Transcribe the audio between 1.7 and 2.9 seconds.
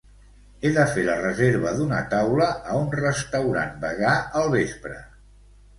d'una taula a